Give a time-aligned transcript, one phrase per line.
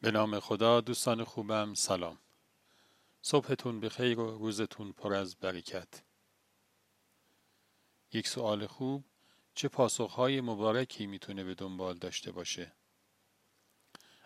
[0.00, 2.18] به نام خدا دوستان خوبم سلام.
[3.22, 5.88] صبحتون بخیر و روزتون پر از برکت.
[8.12, 9.04] یک سوال خوب
[9.54, 12.72] چه پاسخهای مبارکی می‌تونه به دنبال داشته باشه؟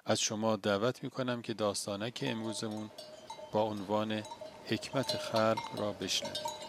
[0.05, 2.91] از شما دعوت می‌کنم که داستانک امروزمون
[3.53, 4.23] با عنوان
[4.67, 6.62] حکمت خلق را بشنوید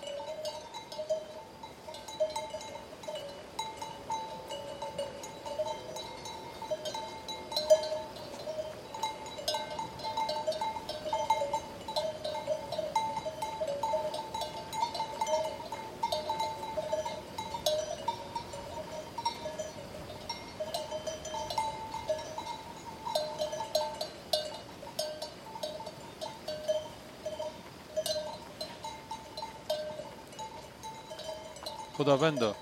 [31.93, 32.55] خداوندا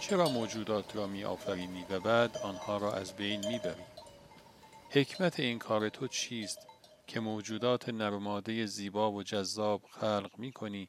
[0.00, 3.82] چرا موجودات را می آفرینی و بعد آنها را از بین می بری؟
[4.90, 6.58] حکمت این کار تو چیست
[7.06, 10.88] که موجودات نرماده زیبا و جذاب خلق می کنی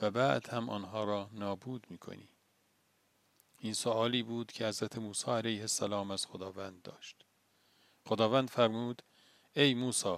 [0.00, 2.28] و بعد هم آنها را نابود می کنی؟
[3.58, 7.24] این سوالی بود که حضرت موسی علیه السلام از خداوند داشت.
[8.06, 9.02] خداوند فرمود
[9.56, 10.16] ای موسی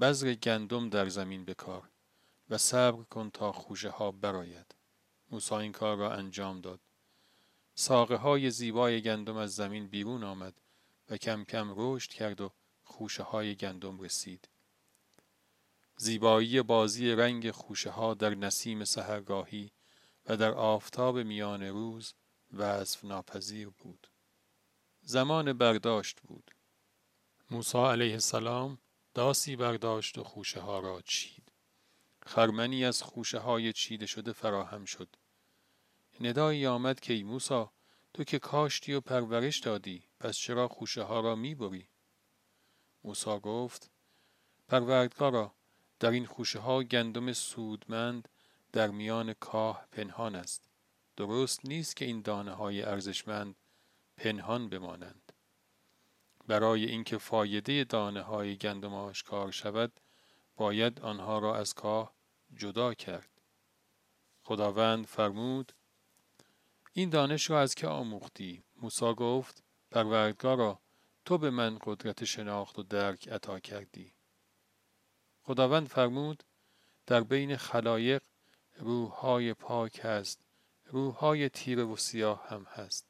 [0.00, 1.90] بذر گندم در زمین بکار
[2.50, 4.79] و صبر کن تا خوشه ها براید.
[5.30, 6.80] موسی این کار را انجام داد.
[7.74, 10.54] ساقه های زیبای گندم از زمین بیرون آمد
[11.10, 14.48] و کم کم رشد کرد و خوشه های گندم رسید.
[15.96, 19.72] زیبایی بازی رنگ خوشه ها در نسیم سهرگاهی
[20.26, 22.14] و در آفتاب میان روز
[22.52, 24.06] وصف ناپذیر بود.
[25.02, 26.50] زمان برداشت بود.
[27.50, 28.78] موسی علیه السلام
[29.14, 31.52] داسی برداشت و خوشه ها را چید.
[32.26, 35.16] خرمنی از خوشه های چیده شده فراهم شد.
[36.20, 37.72] ندایی آمد که ای موسا
[38.14, 41.88] تو که کاشتی و پرورش دادی پس چرا خوشه ها را می‌بری؟
[43.04, 43.90] موسا گفت
[44.68, 45.54] پروردگارا
[46.00, 48.28] در این خوشه ها گندم سودمند
[48.72, 50.70] در میان کاه پنهان است.
[51.16, 53.56] درست نیست که این دانه های ارزشمند
[54.16, 55.32] پنهان بمانند.
[56.46, 60.00] برای اینکه فایده دانه های گندم آشکار شود
[60.56, 62.14] باید آنها را از کاه
[62.56, 63.30] جدا کرد.
[64.42, 65.72] خداوند فرمود
[67.00, 70.80] این دانش را از که آموختی؟ موسی گفت پروردگارا
[71.24, 74.12] تو به من قدرت شناخت و درک عطا کردی.
[75.42, 76.42] خداوند فرمود
[77.06, 78.22] در بین خلایق
[78.78, 80.40] روحهای پاک هست
[80.86, 83.06] روحهای تیره و سیاه هم هست.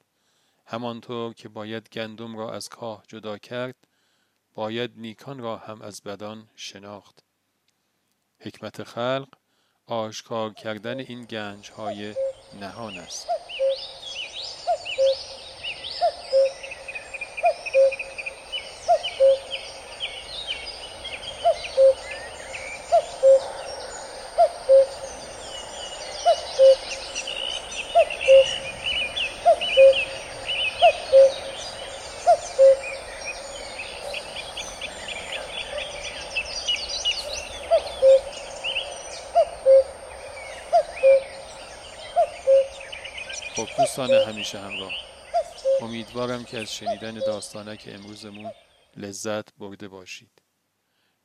[0.67, 3.77] همانطور که باید گندم را از کاه جدا کرد
[4.55, 7.25] باید نیکان را هم از بدان شناخت.
[8.41, 9.29] حکمت خلق
[9.87, 12.15] آشکار کردن این گنج های
[12.61, 13.40] نهان است.
[43.81, 44.93] دوستان همیشه همراه.
[45.81, 48.53] امیدوارم که از شنیدن داستانک امروزمون
[48.97, 50.43] لذت برده باشید.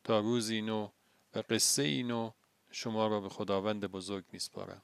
[0.03, 0.89] تا روزی نو
[1.35, 2.31] و قصه اینو
[2.71, 4.81] شما را به خداوند بزرگ میسپارم.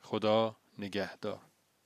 [0.00, 1.40] خدا نگهدار.